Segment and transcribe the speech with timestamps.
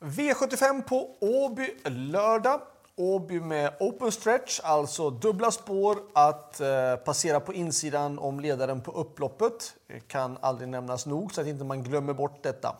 [0.00, 2.60] V75 på Åby lördag.
[2.96, 8.92] Åby med open stretch, alltså dubbla spår att eh, passera på insidan om ledaren på
[8.92, 9.74] upploppet.
[9.86, 12.76] Det kan aldrig nämnas nog så att inte man glömmer bort detta.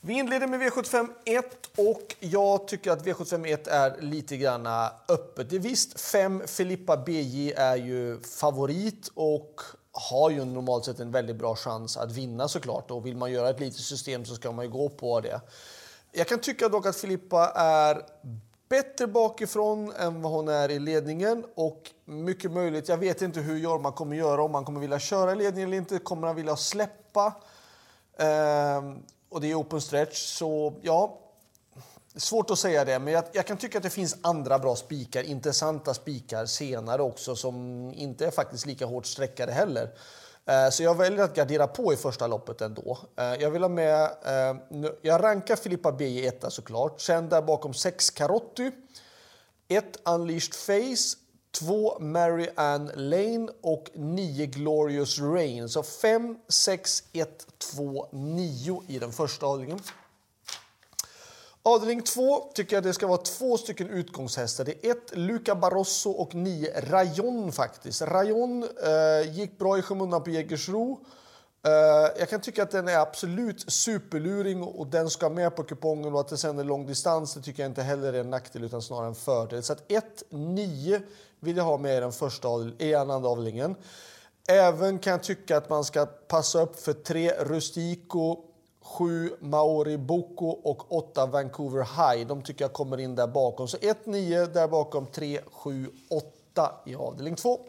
[0.00, 4.66] Vi inleder med V75 1 och jag tycker att V75 1 är lite grann
[5.08, 5.50] öppet.
[5.50, 9.60] Det är visst, 5 Filippa BJ är ju favorit och
[9.92, 12.90] har ju normalt sett en väldigt bra chans att vinna såklart.
[12.90, 15.40] Och vill man göra ett litet system så ska man ju gå på det.
[16.14, 18.02] Jag kan tycka dock att Filippa är
[18.68, 23.58] bättre bakifrån än vad hon är i ledningen och mycket möjligt, jag vet inte hur
[23.58, 26.56] Jorma kommer göra, om han kommer vilja köra i ledningen eller inte, kommer han vilja
[26.56, 27.34] släppa?
[28.18, 31.18] Ehm, och det är open stretch, så ja,
[32.16, 35.22] svårt att säga det, men jag, jag, kan tycka att det finns andra bra spikar,
[35.22, 39.90] intressanta spikar senare också som inte är faktiskt lika hårt sträckade heller.
[40.46, 42.98] Eh, så jag väljer att gardera på i första loppet ändå.
[43.16, 44.02] Eh, jag vill ha med...
[44.02, 47.00] Eh, jag rankar Filippa B i etta såklart.
[47.00, 48.70] Sen där bakom 6 Karotti
[49.68, 51.16] 1 Unleashed Face,
[51.58, 55.68] 2 Mary Ann Lane och 9 Glorious Rain.
[55.68, 59.80] Så 5, 6, 1, 2, 9 i den första avdelningen.
[61.64, 64.64] Avdelning 2 tycker jag det ska vara två stycken utgångshästar.
[64.64, 68.02] Det är ett Luca Barroso och nio Rayon faktiskt.
[68.02, 71.04] Rayon eh, gick bra i skymundan på Jägersro.
[71.66, 71.72] Eh,
[72.18, 76.20] jag kan tycka att den är absolut superluring och den ska med på kupongen och
[76.20, 78.82] att det sen är lång distans det tycker jag inte heller är en nackdel utan
[78.82, 79.62] snarare en fördel.
[79.62, 79.90] Så att
[80.30, 81.02] 1-9
[81.40, 83.76] vill jag ha med i den första i andra avdelningen.
[84.48, 88.51] Även kan jag tycka att man ska passa upp för tre Rustico
[88.82, 92.26] 7 Maori Boko och 8 Vancouver High.
[92.26, 93.68] De tycker jag kommer in där bakom.
[93.68, 97.60] Så 1, 9 där bakom, 3, 7, 8 i avdelning 2.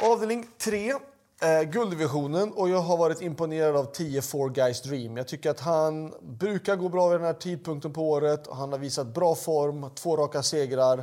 [0.00, 5.16] Avdelning 3, eh, gulddivisionen och jag har varit imponerad av 10 Four Guys Dream.
[5.16, 8.78] Jag tycker att han brukar gå bra vid den här tidpunkten på året han har
[8.78, 10.98] visat bra form, två raka segrar.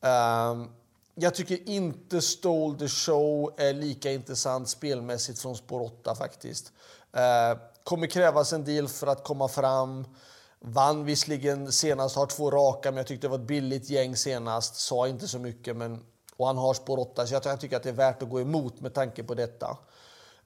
[0.00, 0.68] Um,
[1.18, 6.72] jag tycker inte Stole the Show är lika intressant spelmässigt från spår 8 faktiskt.
[7.12, 10.06] Eh, kommer krävas en del för att komma fram.
[10.60, 14.76] Vann visserligen senast, har två raka, men jag tyckte det var ett billigt gäng senast.
[14.76, 16.04] Sa inte så mycket, men
[16.36, 18.80] och han har spår 8, så jag tycker att det är värt att gå emot
[18.80, 19.78] med tanke på detta.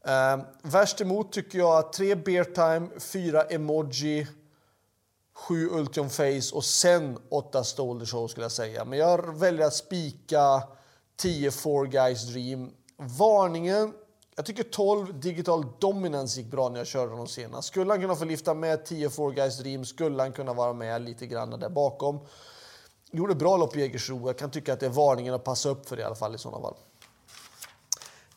[0.05, 4.27] Eh, värst emot tycker jag att 3 beartime, 4 Emoji,
[5.49, 8.85] 7 Ultium Face och sen 8 Stolder Show skulle jag säga.
[8.85, 10.63] Men jag väljer att spika
[11.17, 12.71] 10 Four Guys Dream.
[12.97, 13.93] Varningen
[14.37, 17.69] jag tycker 12 Digital Dominance gick bra när jag körde honom senast.
[17.69, 21.03] Skulle han kunna få lyfta med 10 Four Guys Dream, skulle han kunna vara med
[21.03, 22.21] lite grann där bakom.
[23.11, 24.27] Gjorde bra lopp i Jägersro.
[24.27, 26.35] Jag kan tycka att det är varningen att passa upp för det i alla fall
[26.35, 26.77] i sådana fall.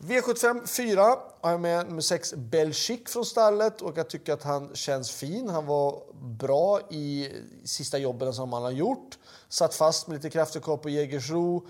[0.04, 1.02] V75 4
[1.42, 5.50] har jag med nummer 6 Belchik från stallet och jag tycker att han känns fin.
[5.50, 7.32] Han var bra i
[7.64, 9.18] sista jobben som han har gjort.
[9.50, 11.68] Satt fast med lite krafter kvar på Jägersro.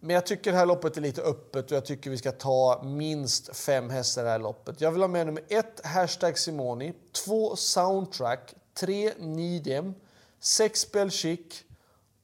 [0.00, 2.82] Men jag tycker det här loppet är lite öppet och jag tycker vi ska ta
[2.84, 4.80] minst fem hästar i det här loppet.
[4.80, 9.94] Jag vill ha med nummer 1, hashtag Simoni, 2 Soundtrack, 3 Nidem,
[10.40, 11.64] 6 Belchik.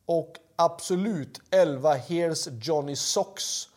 [0.07, 3.69] och absolut 11 Here's Johnny Socks.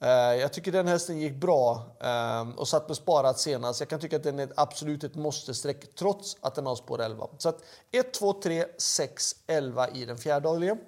[0.00, 0.10] Eh,
[0.40, 3.80] jag tycker den hästen gick bra eh, och satt med sparat senast.
[3.80, 7.28] Jag kan tycka att den är absolut ett måste-streck trots att den har spår 11.
[7.38, 10.78] Så att 1, 2, 3, 6, 11 i den fjärde avdelningen.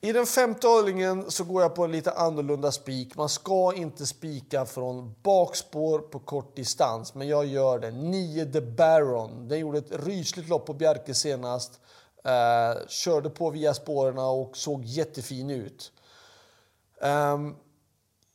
[0.00, 3.16] I den femte avdelningen så går jag på en lite annorlunda spik.
[3.16, 7.90] Man ska inte spika från bakspår på kort distans, men jag gör det.
[7.90, 9.48] 9 The Baron.
[9.48, 11.80] Den gjorde ett rysligt lopp på Bjerke senast.
[12.24, 15.92] Eh, körde på via spåren och såg jättefin ut.
[17.02, 17.56] Um,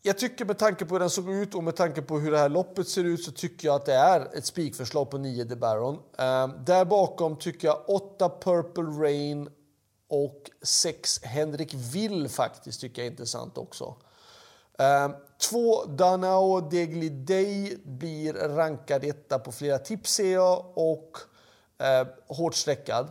[0.01, 2.38] jag tycker med tanke på hur den såg ut och med tanke på hur det
[2.38, 5.55] här loppet ser ut så tycker jag att det är ett spikförslag på 9 The
[5.55, 5.95] Baron.
[5.95, 9.50] Um, där bakom tycker jag 8 Purple Rain
[10.09, 13.95] och 6 Henrik Will faktiskt tycker jag är intressant också.
[14.78, 15.16] Um,
[15.49, 21.17] två Danao Degli Day blir rankad etta på flera tips ser jag och
[21.78, 23.09] eh, hårt streckad.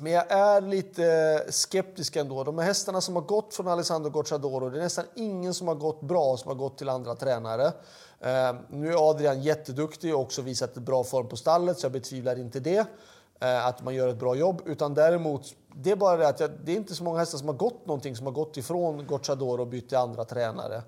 [0.00, 2.44] Men jag är lite skeptisk ändå.
[2.44, 5.74] De här hästarna som har gått från Alessandro Gocciadoro, det är nästan ingen som har
[5.74, 7.66] gått bra som har gått till andra tränare.
[8.20, 12.38] Eh, nu är Adrian jätteduktig och också visat bra form på stallet så jag betvivlar
[12.38, 12.86] inte det.
[13.40, 14.62] Eh, att man gör ett bra jobb.
[14.66, 17.48] Utan däremot, det är bara det att jag, det är inte så många hästar som
[17.48, 20.82] har gått någonting som har gått ifrån Gocciadoro och bytt till andra tränare.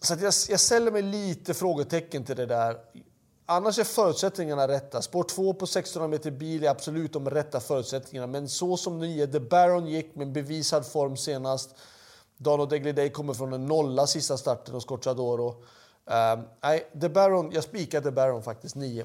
[0.00, 2.76] Så jag, jag ställer mig lite frågetecken till det där.
[3.50, 5.02] Annars är förutsättningarna rätta.
[5.02, 8.26] Spår 2 på 1600 meter bil är absolut de rätta förutsättningarna.
[8.26, 11.74] Men så som nya The Baron gick med bevisad form senast.
[12.36, 15.48] Dano Degliday kommer från en nolla sista starten hos Gocciadoro.
[15.48, 19.04] Uh, nej, The Baron, jag spikar The Baron faktiskt, 9.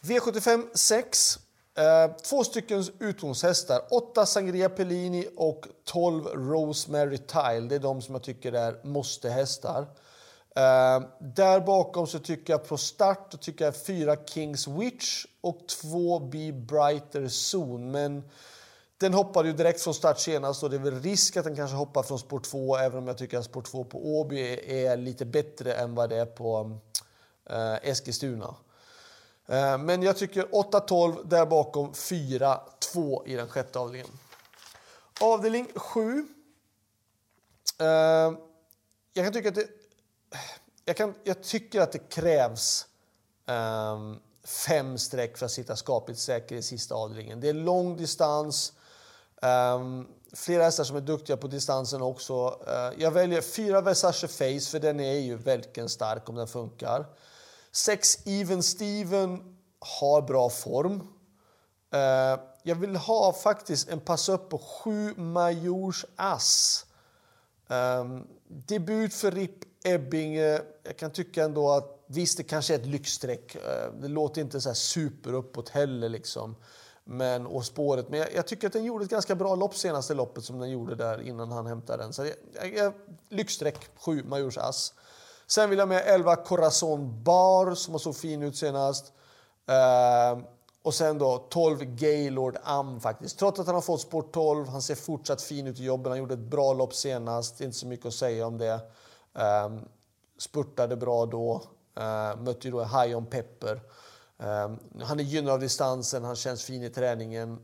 [0.00, 1.38] V75 6.
[1.78, 3.80] Uh, två stycken utgångshästar.
[3.90, 7.68] 8 Sangria Pellini och 12 Rosemary Tile.
[7.68, 9.86] Det är de som jag tycker är måste-hästar.
[10.56, 16.18] Eh, där bakom så tycker jag på start tycker jag 4 Kings Witch och 2
[16.18, 17.90] Be Brighter Zone.
[17.90, 18.22] Men
[18.98, 21.76] den hoppade ju direkt från start senast och det är väl risk att den kanske
[21.76, 25.24] hoppar från spår 2 även om jag tycker att spår 2 på Åby är lite
[25.24, 26.78] bättre än vad det är på
[27.50, 28.54] eh, Eskilstuna.
[29.46, 34.18] Eh, men jag tycker 8-12 där bakom 4-2 i den sjätte avdelningen.
[35.20, 36.26] Avdelning 7.
[37.80, 37.86] Eh,
[39.12, 39.68] jag kan tycka att det,
[40.86, 42.86] jag, kan, jag tycker att det krävs
[43.46, 47.40] um, fem streck för att sitta skapligt säker i sista avdelningen.
[47.40, 48.72] Det är lång distans.
[49.42, 52.48] Um, flera hästar som är duktiga på distansen också.
[52.48, 57.06] Uh, jag väljer fyra Versace Face för den är ju verkligen stark om den funkar.
[57.72, 61.00] Sex Even Steven har bra form.
[61.94, 66.86] Uh, jag vill ha faktiskt en pass upp på sju Majors Ass.
[67.68, 70.60] Um, debut för Rip Ebbinge.
[70.82, 73.54] Jag kan tycka ändå att visst, det kanske är ett lyxstreck.
[73.54, 76.56] Eh, det låter inte så här super uppåt heller liksom.
[77.04, 78.08] Men, och spåret.
[78.08, 80.70] Men jag, jag, tycker att den gjorde ett ganska bra lopp senaste loppet som den
[80.70, 82.12] gjorde där innan han hämtade den.
[82.12, 82.92] Så jag, jag,
[83.28, 84.94] lyxstreck, 7 Majors Ass.
[85.46, 89.12] Sen vill jag med 11 Corazon Bar som har såg fin ut senast.
[89.70, 90.44] Uh,
[90.82, 93.38] och sen då 12 Gaylord Am faktiskt.
[93.38, 96.10] Trots att han har fått sport 12, han ser fortsatt fin ut i jobben.
[96.12, 98.80] Han gjorde ett bra lopp senast, inte så mycket att säga om det.
[99.36, 99.88] Um,
[100.38, 101.62] spurtade bra då,
[101.98, 103.80] uh, mötte ju då High on Pepper.
[104.36, 107.58] Um, han är gynnad av distansen, han känns fin i träningen.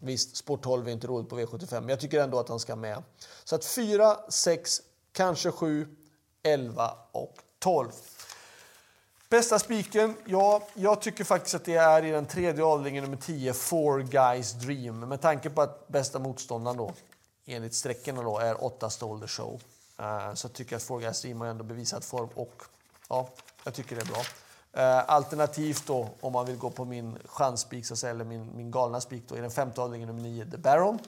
[0.00, 2.76] Visst, sport 12 är inte roligt på V75, men jag tycker ändå att han ska
[2.76, 3.02] med.
[3.44, 4.82] Så att 4, 6,
[5.12, 5.96] kanske 7,
[6.42, 7.90] 11 och 12.
[9.28, 10.16] Bästa spiken?
[10.24, 14.52] Ja, jag tycker faktiskt att det är i den tredje avdelningen nummer 10, Four Guys
[14.52, 15.00] Dream.
[15.00, 16.92] Med tanke på att bästa motståndaren då,
[17.46, 19.60] enligt sträckorna då, är 8 Stolder Show.
[19.96, 22.62] Så så tycker jag att Forgas Guys Dream har ändå bevisat form och
[23.08, 23.28] ja,
[23.64, 24.22] jag tycker det är bra.
[24.72, 29.24] Eh, alternativt då, om man vill gå på min chansspik, eller min, min galna spik
[29.28, 30.98] då, i den femte avdelningen nummer 9, The Baron.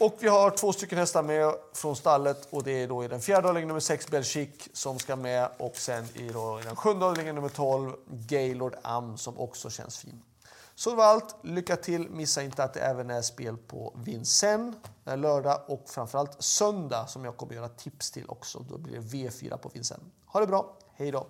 [0.00, 3.20] Och vi har två stycken hästar med från stallet och det är då i den
[3.20, 7.06] fjärde avdelningen nummer 6 Belchic som ska med och sen i, då, i den sjunde
[7.06, 10.22] avdelningen nummer 12 Gaylord Am som också känns fin.
[10.78, 11.36] Så det var allt.
[11.42, 12.10] Lycka till!
[12.10, 17.24] Missa inte att det även är spel på Vincennes eh, lördag och framförallt söndag som
[17.24, 18.64] jag kommer göra tips till också.
[18.68, 20.06] Då blir det V4 på Vincennes.
[20.26, 20.76] Ha det bra!
[20.92, 21.26] Hej då!